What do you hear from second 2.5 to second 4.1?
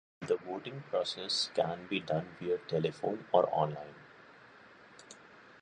telephone or online.